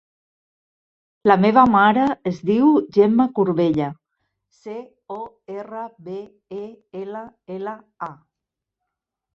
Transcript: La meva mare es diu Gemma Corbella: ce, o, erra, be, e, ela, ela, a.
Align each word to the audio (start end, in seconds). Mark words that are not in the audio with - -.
La 1.31 1.35
meva 1.43 1.65
mare 1.73 2.05
es 2.31 2.39
diu 2.51 2.71
Gemma 2.97 3.27
Corbella: 3.41 3.91
ce, 4.63 4.77
o, 5.19 5.21
erra, 5.61 5.85
be, 6.09 6.19
e, 6.63 6.65
ela, 7.05 7.25
ela, 7.61 7.79
a. 8.11 8.13